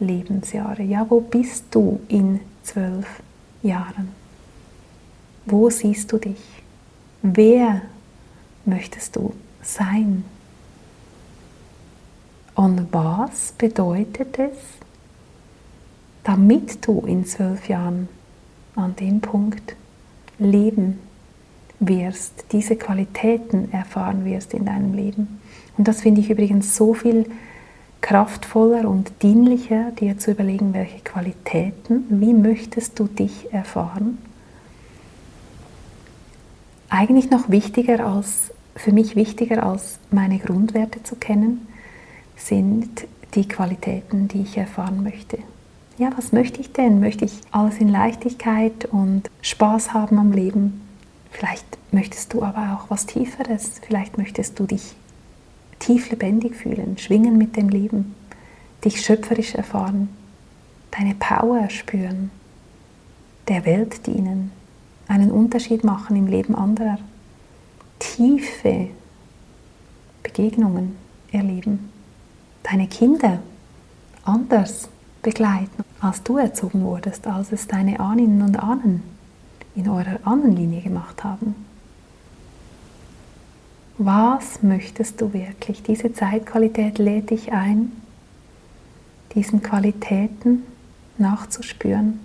Lebensjahre. 0.00 0.82
Ja, 0.82 1.04
wo 1.10 1.20
bist 1.20 1.66
du 1.72 2.00
in 2.08 2.40
zwölf 2.62 3.22
Jahren? 3.62 4.08
Wo 5.44 5.68
siehst 5.68 6.10
du 6.10 6.16
dich? 6.16 6.40
Wer 7.20 7.82
möchtest 8.64 9.14
du 9.16 9.34
sein? 9.62 10.24
Und 12.54 12.90
was 12.92 13.52
bedeutet 13.58 14.38
es, 14.38 14.83
damit 16.24 16.86
du 16.86 17.00
in 17.06 17.26
zwölf 17.26 17.68
Jahren 17.68 18.08
an 18.74 18.96
dem 18.96 19.20
Punkt 19.20 19.76
leben 20.38 20.98
wirst, 21.78 22.46
diese 22.50 22.76
Qualitäten 22.76 23.72
erfahren 23.72 24.24
wirst 24.24 24.54
in 24.54 24.64
deinem 24.64 24.94
Leben. 24.94 25.40
Und 25.76 25.86
das 25.86 26.00
finde 26.00 26.22
ich 26.22 26.30
übrigens 26.30 26.76
so 26.76 26.94
viel 26.94 27.30
kraftvoller 28.00 28.88
und 28.88 29.12
dienlicher, 29.22 29.92
dir 29.92 30.18
zu 30.18 30.32
überlegen, 30.32 30.74
welche 30.74 31.00
Qualitäten, 31.00 32.04
wie 32.08 32.34
möchtest 32.34 32.98
du 32.98 33.06
dich 33.06 33.52
erfahren. 33.52 34.18
Eigentlich 36.88 37.30
noch 37.30 37.48
wichtiger 37.50 38.06
als, 38.06 38.52
für 38.76 38.92
mich 38.92 39.16
wichtiger 39.16 39.62
als 39.62 39.98
meine 40.10 40.38
Grundwerte 40.38 41.02
zu 41.02 41.16
kennen, 41.16 41.66
sind 42.36 43.06
die 43.34 43.48
Qualitäten, 43.48 44.28
die 44.28 44.42
ich 44.42 44.56
erfahren 44.56 45.02
möchte 45.02 45.38
ja, 45.96 46.10
was 46.16 46.32
möchte 46.32 46.60
ich 46.60 46.72
denn? 46.72 47.00
Möchte 47.00 47.24
ich 47.24 47.40
alles 47.50 47.78
in 47.78 47.88
Leichtigkeit 47.88 48.86
und 48.86 49.30
Spaß 49.42 49.92
haben 49.92 50.18
am 50.18 50.32
Leben? 50.32 50.80
Vielleicht 51.30 51.64
möchtest 51.92 52.32
du 52.32 52.42
aber 52.42 52.78
auch 52.78 52.90
was 52.90 53.06
Tieferes. 53.06 53.80
Vielleicht 53.86 54.18
möchtest 54.18 54.58
du 54.58 54.66
dich 54.66 54.94
tief 55.78 56.10
lebendig 56.10 56.56
fühlen, 56.56 56.98
schwingen 56.98 57.38
mit 57.38 57.56
dem 57.56 57.68
Leben, 57.68 58.14
dich 58.84 59.00
schöpferisch 59.02 59.54
erfahren, 59.54 60.08
deine 60.90 61.14
Power 61.14 61.68
spüren, 61.70 62.30
der 63.48 63.66
Welt 63.66 64.06
dienen, 64.06 64.50
einen 65.08 65.30
Unterschied 65.30 65.84
machen 65.84 66.16
im 66.16 66.26
Leben 66.26 66.54
anderer, 66.54 66.98
tiefe 67.98 68.88
Begegnungen 70.22 70.96
erleben, 71.30 71.90
deine 72.62 72.86
Kinder 72.86 73.40
anders 74.24 74.88
begleiten, 75.24 75.82
als 76.00 76.22
du 76.22 76.38
erzogen 76.38 76.84
wurdest, 76.84 77.26
als 77.26 77.50
es 77.50 77.66
deine 77.66 77.98
Ahnen 77.98 78.42
und 78.42 78.56
Ahnen 78.56 79.02
in 79.74 79.88
eurer 79.88 80.20
Ahnenlinie 80.22 80.82
gemacht 80.82 81.24
haben. 81.24 81.56
Was 83.98 84.62
möchtest 84.62 85.20
du 85.20 85.32
wirklich? 85.32 85.82
Diese 85.82 86.12
Zeitqualität 86.12 86.98
lädt 86.98 87.30
dich 87.30 87.52
ein, 87.52 87.92
diesen 89.34 89.62
Qualitäten 89.62 90.62
nachzuspüren. 91.18 92.20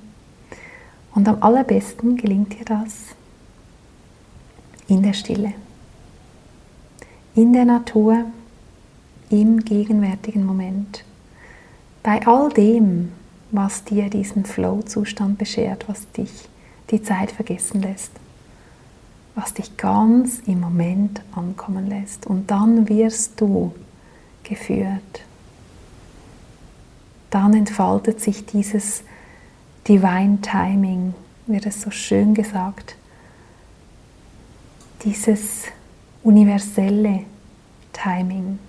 Und 1.16 1.28
am 1.28 1.42
allerbesten 1.42 2.18
gelingt 2.18 2.60
dir 2.60 2.66
das 2.66 3.16
in 4.88 5.04
der 5.04 5.14
Stille, 5.14 5.54
in 7.36 7.54
der 7.54 7.66
Natur, 7.66 8.26
im 9.30 9.60
gegenwärtigen 9.60 10.46
Moment. 10.46 11.04
Bei 12.04 12.26
all 12.26 12.50
dem, 12.50 13.12
was 13.52 13.84
dir 13.84 14.10
diesen 14.10 14.46
Flow-Zustand 14.46 15.38
beschert, 15.38 15.88
was 15.88 16.10
dich 16.12 16.50
die 16.92 17.02
Zeit 17.02 17.32
vergessen 17.32 17.82
lässt, 17.82 18.12
was 19.36 19.54
dich 19.54 19.78
ganz 19.78 20.40
im 20.46 20.60
Moment 20.60 21.22
ankommen 21.36 21.88
lässt. 21.88 22.28
Und 22.28 22.50
dann 22.52 22.88
wirst 22.90 23.40
du 23.42 23.74
geführt. 24.44 25.24
Dann 27.30 27.54
entfaltet 27.54 28.22
sich 28.22 28.46
dieses 28.46 29.04
Divine 29.88 30.40
Timing, 30.42 31.14
wird 31.48 31.66
es 31.66 31.82
so 31.82 31.92
schön 31.92 32.34
gesagt, 32.34 32.96
dieses 35.04 35.66
universelle 36.24 37.24
Timing. 37.94 38.60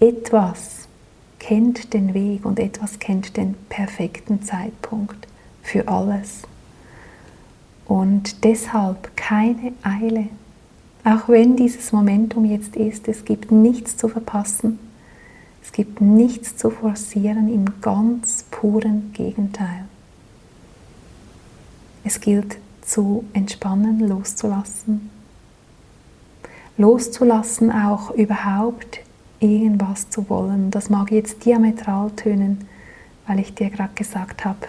Etwas 0.00 0.86
kennt 1.40 1.92
den 1.92 2.14
Weg 2.14 2.44
und 2.44 2.60
etwas 2.60 2.98
kennt 2.98 3.36
den 3.36 3.54
perfekten 3.68 4.42
Zeitpunkt 4.42 5.26
für 5.62 5.88
alles. 5.88 6.42
Und 7.84 8.44
deshalb 8.44 9.16
keine 9.16 9.72
Eile. 9.82 10.28
Auch 11.04 11.28
wenn 11.28 11.56
dieses 11.56 11.90
Momentum 11.92 12.44
jetzt 12.44 12.76
ist, 12.76 13.08
es 13.08 13.24
gibt 13.24 13.50
nichts 13.50 13.96
zu 13.96 14.08
verpassen. 14.08 14.78
Es 15.62 15.72
gibt 15.72 16.00
nichts 16.00 16.56
zu 16.56 16.70
forcieren, 16.70 17.52
im 17.52 17.80
ganz 17.80 18.44
puren 18.50 19.12
Gegenteil. 19.14 19.84
Es 22.04 22.20
gilt 22.20 22.58
zu 22.82 23.24
entspannen, 23.32 24.00
loszulassen. 24.00 25.10
Loszulassen 26.76 27.72
auch 27.72 28.12
überhaupt 28.12 29.00
irgendwas 29.40 30.10
zu 30.10 30.28
wollen. 30.28 30.70
Das 30.70 30.90
mag 30.90 31.10
jetzt 31.10 31.44
diametral 31.44 32.10
tönen, 32.12 32.66
weil 33.26 33.38
ich 33.40 33.54
dir 33.54 33.70
gerade 33.70 33.94
gesagt 33.94 34.44
habe, 34.44 34.66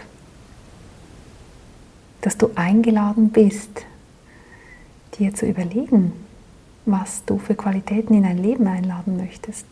dass 2.21 2.37
du 2.37 2.51
eingeladen 2.55 3.29
bist, 3.29 3.85
dir 5.17 5.33
zu 5.33 5.45
überlegen, 5.45 6.13
was 6.85 7.23
du 7.25 7.37
für 7.37 7.55
Qualitäten 7.55 8.13
in 8.13 8.23
dein 8.23 8.37
Leben 8.37 8.67
einladen 8.67 9.17
möchtest. 9.17 9.65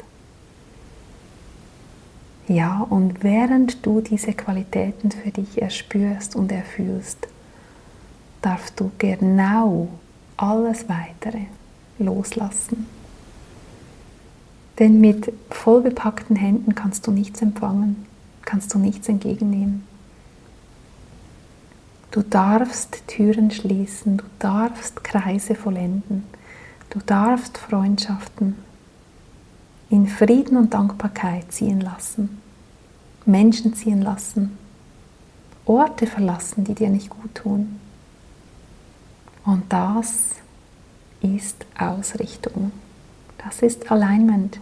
Ja, 2.47 2.85
und 2.89 3.23
während 3.23 3.85
du 3.85 3.99
diese 3.99 4.31
Qualitäten 4.31 5.11
für 5.11 5.31
dich 5.31 5.61
erspürst 5.61 6.35
und 6.35 6.51
erfühlst, 6.51 7.27
darfst 8.41 8.79
du 8.79 8.91
genau 8.97 9.89
alles 10.37 10.87
weitere 10.87 11.41
loslassen. 11.99 12.96
Denn 14.79 15.01
mit 15.01 15.33
vollbepackten 15.49 16.35
Händen 16.35 16.75
kannst 16.75 17.07
du 17.07 17.11
nichts 17.11 17.41
empfangen, 17.41 18.05
kannst 18.43 18.73
du 18.73 18.79
nichts 18.79 19.09
entgegennehmen. 19.09 19.83
Du 22.11 22.21
darfst 22.21 23.07
Türen 23.07 23.51
schließen, 23.51 24.17
du 24.17 24.23
darfst 24.39 25.03
Kreise 25.03 25.55
vollenden, 25.55 26.23
du 26.89 26.99
darfst 27.05 27.57
Freundschaften 27.57 28.55
in 29.89 30.07
Frieden 30.07 30.57
und 30.57 30.73
Dankbarkeit 30.73 31.51
ziehen 31.51 31.81
lassen, 31.81 32.41
Menschen 33.25 33.73
ziehen 33.73 34.01
lassen, 34.01 34.57
Orte 35.65 36.07
verlassen, 36.07 36.63
die 36.63 36.75
dir 36.75 36.89
nicht 36.89 37.09
gut 37.09 37.35
tun. 37.35 37.79
Und 39.43 39.63
das 39.69 40.29
ist 41.21 41.65
Ausrichtung. 41.77 42.71
Das 43.37 43.61
ist 43.61 43.91
Alignment. 43.91 44.59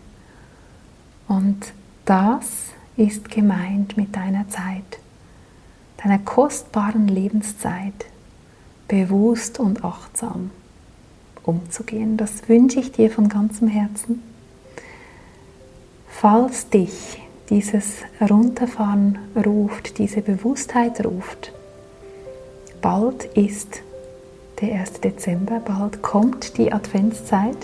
Und 1.27 1.73
das 2.05 2.45
ist 2.97 3.29
gemeint 3.29 3.97
mit 3.97 4.15
deiner 4.15 4.47
Zeit 4.47 4.99
deiner 6.05 6.19
kostbaren 6.19 7.07
Lebenszeit 7.07 8.05
bewusst 8.87 9.59
und 9.59 9.83
achtsam 9.83 10.51
umzugehen. 11.43 12.15
Das 12.17 12.47
wünsche 12.47 12.79
ich 12.79 12.91
dir 12.91 13.09
von 13.09 13.27
ganzem 13.27 13.67
Herzen. 13.67 14.21
Falls 16.07 16.69
dich 16.69 17.21
dieses 17.49 17.97
Runterfahren 18.21 19.17
ruft, 19.35 19.97
diese 19.97 20.21
Bewusstheit 20.21 21.03
ruft, 21.03 21.51
bald 22.81 23.25
ist 23.35 23.81
der 24.61 24.79
1. 24.79 25.01
Dezember, 25.01 25.59
bald 25.59 26.01
kommt 26.01 26.57
die 26.57 26.71
Adventszeit, 26.71 27.57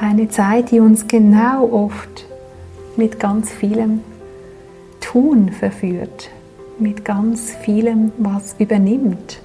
eine 0.00 0.28
Zeit, 0.28 0.70
die 0.70 0.80
uns 0.80 1.06
genau 1.06 1.70
oft 1.70 2.11
mit 2.96 3.18
ganz 3.18 3.50
vielem 3.50 4.00
Tun 5.00 5.50
verführt, 5.50 6.30
mit 6.78 7.04
ganz 7.04 7.54
vielem, 7.62 8.12
was 8.18 8.54
übernimmt, 8.58 9.40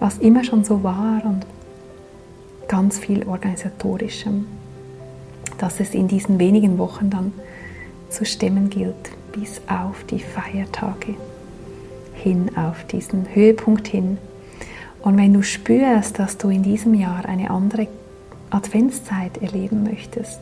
was 0.00 0.18
immer 0.18 0.44
schon 0.44 0.64
so 0.64 0.82
war 0.82 1.22
und 1.24 1.46
ganz 2.68 2.98
viel 2.98 3.26
organisatorischem, 3.26 4.46
dass 5.58 5.80
es 5.80 5.94
in 5.94 6.08
diesen 6.08 6.38
wenigen 6.38 6.78
Wochen 6.78 7.10
dann 7.10 7.32
zu 8.08 8.24
stemmen 8.24 8.70
gilt, 8.70 8.94
bis 9.32 9.60
auf 9.66 10.04
die 10.04 10.20
Feiertage 10.20 11.14
hin, 12.14 12.50
auf 12.56 12.84
diesen 12.84 13.34
Höhepunkt 13.34 13.86
hin. 13.88 14.18
Und 15.02 15.16
wenn 15.16 15.32
du 15.32 15.42
spürst, 15.42 16.18
dass 16.18 16.38
du 16.38 16.48
in 16.48 16.62
diesem 16.62 16.94
Jahr 16.94 17.24
eine 17.26 17.50
andere 17.50 17.86
Adventszeit 18.50 19.42
erleben 19.42 19.84
möchtest, 19.84 20.40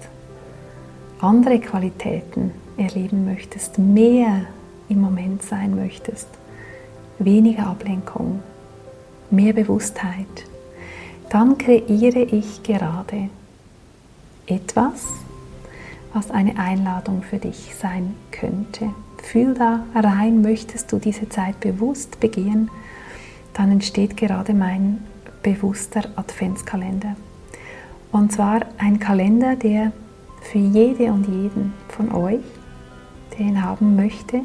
andere 1.25 1.59
Qualitäten 1.59 2.53
erleben 2.77 3.25
möchtest, 3.25 3.79
mehr 3.79 4.43
im 4.89 5.01
Moment 5.01 5.43
sein 5.43 5.75
möchtest. 5.75 6.29
Weniger 7.19 7.67
Ablenkung, 7.67 8.43
mehr 9.31 9.55
Bewusstheit. 9.55 10.27
Dann 11.31 11.57
kreiere 11.57 12.23
ich 12.23 12.63
gerade 12.63 13.31
etwas, 14.47 15.07
was 16.13 16.31
eine 16.31 16.59
Einladung 16.59 17.23
für 17.23 17.39
dich 17.39 17.75
sein 17.75 18.15
könnte. 18.31 18.91
Fühl 19.23 19.55
da 19.55 19.85
rein, 19.95 20.43
möchtest 20.43 20.93
du 20.93 20.99
diese 20.99 21.29
Zeit 21.29 21.59
bewusst 21.61 22.21
begehen, 22.21 22.71
dann 23.55 23.71
entsteht 23.71 24.17
gerade 24.17 24.53
mein 24.53 24.99
bewusster 25.43 26.03
Adventskalender. 26.17 27.17
Und 28.13 28.33
zwar 28.33 28.61
ein 28.79 28.99
Kalender, 28.99 29.57
der 29.57 29.93
für 30.45 30.59
jede 30.59 31.13
und 31.13 31.27
jeden 31.27 31.73
von 31.89 32.13
euch, 32.13 32.45
der 33.33 33.47
ihn 33.47 33.63
haben 33.63 33.97
möchte, 33.97 34.43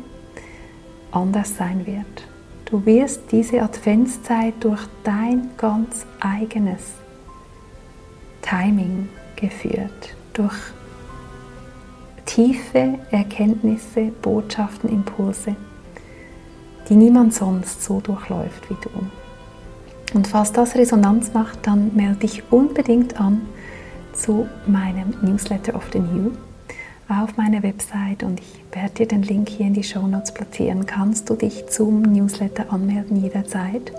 anders 1.11 1.55
sein 1.55 1.85
wird. 1.85 2.27
Du 2.65 2.85
wirst 2.85 3.31
diese 3.31 3.61
Adventszeit 3.61 4.53
durch 4.59 4.81
dein 5.03 5.49
ganz 5.57 6.05
eigenes 6.19 6.93
Timing 8.41 9.09
geführt, 9.35 10.15
durch 10.33 10.55
tiefe 12.25 12.99
Erkenntnisse, 13.11 14.11
Botschaften, 14.21 14.89
Impulse, 14.89 15.55
die 16.87 16.95
niemand 16.95 17.33
sonst 17.33 17.83
so 17.83 17.99
durchläuft 17.99 18.69
wie 18.69 18.77
du. 18.81 20.15
Und 20.15 20.27
falls 20.27 20.51
das 20.51 20.75
Resonanz 20.75 21.33
macht, 21.33 21.67
dann 21.67 21.91
melde 21.95 22.19
dich 22.19 22.43
unbedingt 22.51 23.19
an 23.19 23.41
zu 24.13 24.47
meinem 24.65 25.13
Newsletter 25.21 25.75
of 25.75 25.89
the 25.93 25.99
New 25.99 26.31
auf 27.09 27.37
meiner 27.37 27.63
Website 27.63 28.21
und 28.21 28.39
ich 28.39 28.61
werde 28.71 28.93
dir 28.93 29.07
den 29.07 29.23
Link 29.23 29.49
hier 29.49 29.65
in 29.65 29.73
die 29.73 29.83
Show 29.83 30.05
Notes 30.05 30.31
platzieren. 30.31 30.85
Kannst 30.85 31.29
du 31.29 31.35
dich 31.35 31.67
zum 31.67 32.03
Newsletter 32.03 32.71
anmelden 32.71 33.21
jederzeit? 33.21 33.91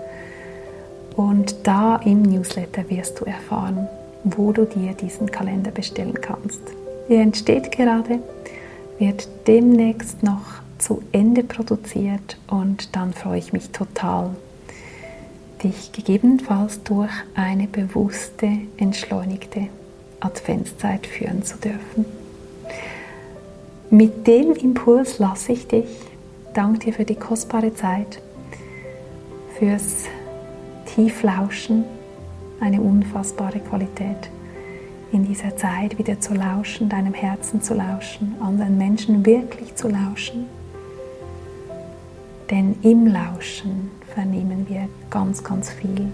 Und 1.17 1.67
da 1.67 1.97
im 1.97 2.21
Newsletter 2.21 2.89
wirst 2.89 3.19
du 3.19 3.25
erfahren, 3.25 3.87
wo 4.23 4.53
du 4.53 4.65
dir 4.65 4.93
diesen 4.93 5.29
Kalender 5.29 5.71
bestellen 5.71 6.19
kannst. 6.21 6.61
Er 7.09 7.21
entsteht 7.21 7.71
gerade, 7.73 8.19
wird 8.97 9.27
demnächst 9.45 10.23
noch 10.23 10.61
zu 10.77 11.01
Ende 11.11 11.43
produziert 11.43 12.37
und 12.49 12.95
dann 12.95 13.13
freue 13.13 13.39
ich 13.39 13.51
mich 13.51 13.71
total, 13.71 14.29
dich 15.63 15.91
gegebenenfalls 15.91 16.81
durch 16.83 17.11
eine 17.35 17.67
bewusste, 17.67 18.49
entschleunigte 18.77 19.67
Adventszeit 20.21 21.05
führen 21.05 21.43
zu 21.43 21.57
dürfen. 21.57 22.05
Mit 23.89 24.25
dem 24.25 24.53
Impuls 24.53 25.19
lasse 25.19 25.51
ich 25.51 25.67
dich. 25.67 25.89
Danke 26.53 26.79
dir 26.79 26.93
für 26.93 27.05
die 27.05 27.15
kostbare 27.15 27.73
Zeit, 27.73 28.21
fürs 29.59 30.05
Tieflauschen, 30.85 31.83
eine 32.59 32.81
unfassbare 32.81 33.59
Qualität 33.59 34.29
in 35.11 35.25
dieser 35.25 35.57
Zeit 35.57 35.97
wieder 35.97 36.19
zu 36.19 36.33
lauschen, 36.33 36.87
deinem 36.87 37.13
Herzen 37.13 37.61
zu 37.61 37.73
lauschen, 37.73 38.35
anderen 38.41 38.77
Menschen 38.77 39.25
wirklich 39.25 39.75
zu 39.75 39.89
lauschen. 39.89 40.45
Denn 42.49 42.75
im 42.81 43.07
Lauschen 43.07 43.91
vernehmen 44.13 44.67
wir 44.69 44.87
ganz, 45.09 45.43
ganz 45.43 45.69
viel 45.69 46.11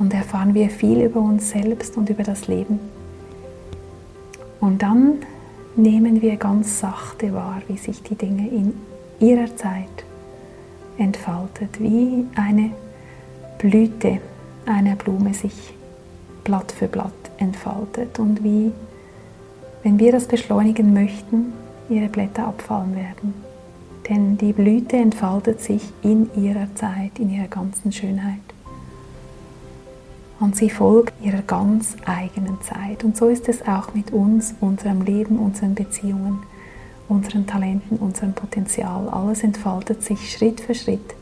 und 0.00 0.14
erfahren 0.14 0.54
wir 0.54 0.70
viel 0.70 1.02
über 1.02 1.20
uns 1.20 1.50
selbst 1.50 1.96
und 1.96 2.10
über 2.10 2.24
das 2.24 2.48
Leben. 2.48 2.80
Und 4.58 4.82
dann 4.82 5.18
nehmen 5.76 6.20
wir 6.22 6.36
ganz 6.36 6.80
sachte 6.80 7.32
wahr, 7.32 7.62
wie 7.68 7.76
sich 7.76 8.02
die 8.02 8.16
Dinge 8.16 8.48
in 8.48 8.74
ihrer 9.20 9.54
Zeit 9.56 10.04
entfaltet, 10.98 11.78
wie 11.78 12.26
eine 12.34 12.70
Blüte 13.58 14.18
einer 14.66 14.96
Blume 14.96 15.34
sich 15.34 15.74
Blatt 16.44 16.72
für 16.72 16.88
Blatt 16.88 17.12
entfaltet 17.36 18.18
und 18.18 18.42
wie, 18.42 18.72
wenn 19.82 19.98
wir 19.98 20.12
das 20.12 20.26
beschleunigen 20.26 20.94
möchten, 20.94 21.52
ihre 21.90 22.08
Blätter 22.08 22.46
abfallen 22.46 22.96
werden. 22.96 23.34
Denn 24.08 24.38
die 24.38 24.52
Blüte 24.52 24.96
entfaltet 24.96 25.60
sich 25.60 25.82
in 26.02 26.30
ihrer 26.34 26.74
Zeit, 26.74 27.18
in 27.18 27.30
ihrer 27.30 27.48
ganzen 27.48 27.92
Schönheit. 27.92 28.40
Und 30.40 30.56
sie 30.56 30.70
folgt 30.70 31.12
ihrer 31.22 31.42
ganz 31.42 31.96
eigenen 32.06 32.60
Zeit. 32.62 33.04
Und 33.04 33.16
so 33.16 33.28
ist 33.28 33.48
es 33.48 33.60
auch 33.68 33.92
mit 33.92 34.10
uns, 34.10 34.54
unserem 34.60 35.02
Leben, 35.02 35.38
unseren 35.38 35.74
Beziehungen, 35.74 36.42
unseren 37.08 37.46
Talenten, 37.46 37.98
unserem 37.98 38.32
Potenzial. 38.32 39.08
Alles 39.10 39.44
entfaltet 39.44 40.02
sich 40.02 40.32
Schritt 40.32 40.62
für 40.62 40.74
Schritt 40.74 41.14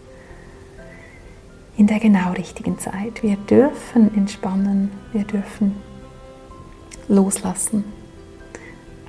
in 1.77 1.89
der 1.89 1.99
genau 1.99 2.33
richtigen 2.33 2.79
Zeit. 2.79 3.23
Wir 3.23 3.37
dürfen 3.37 4.15
entspannen, 4.15 4.91
wir 5.13 5.25
dürfen 5.25 5.75
loslassen, 7.09 7.85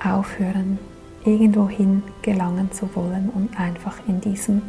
aufhören, 0.02 0.78
irgendwohin 1.24 2.02
gelangen 2.22 2.72
zu 2.72 2.88
wollen 2.96 3.28
und 3.28 3.58
einfach 3.58 3.96
in 4.08 4.20
diesem 4.20 4.62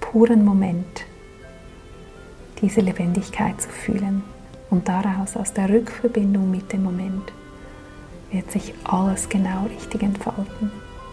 puren 0.00 0.44
Moment 0.44 1.04
diese 2.60 2.80
Lebendigkeit 2.80 3.60
zu 3.60 3.68
fühlen. 3.68 4.22
Und 4.70 4.88
daraus, 4.88 5.36
aus 5.36 5.52
der 5.52 5.68
Rückverbindung 5.68 6.50
mit 6.50 6.72
dem 6.72 6.84
Moment, 6.84 7.32
wird 8.30 8.50
sich 8.50 8.72
alles 8.84 9.28
genau 9.28 9.66
richtig 9.66 10.02
entfalten. 10.02 10.70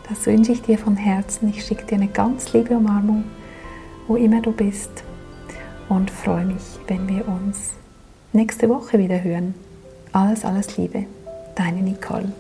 Das 0.08 0.26
wünsche 0.26 0.52
ich 0.52 0.62
dir 0.62 0.78
von 0.78 0.96
Herzen. 0.96 1.50
Ich 1.50 1.66
schicke 1.66 1.86
dir 1.86 1.96
eine 1.96 2.08
ganz 2.08 2.54
liebe 2.54 2.78
Umarmung, 2.78 3.26
wo 4.08 4.16
immer 4.16 4.42
du 4.42 4.52
bist. 4.52 5.04
Und 5.90 6.12
freue 6.12 6.46
mich, 6.46 6.80
wenn 6.88 7.08
wir 7.08 7.28
uns 7.28 7.74
nächste 8.34 8.70
Woche 8.70 9.00
wieder 9.00 9.24
hören. 9.24 9.54
Alles, 10.12 10.46
alles 10.46 10.78
Liebe. 10.78 11.06
Deine 11.56 11.82
Nicole. 11.82 12.32